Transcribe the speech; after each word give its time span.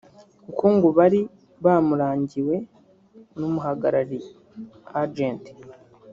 kuko 0.43 0.63
ngo 0.75 0.87
bari 0.97 1.21
bamurangiwe 1.63 2.55
n’umuhagarariye 3.39 4.31
(Agent) 5.01 5.43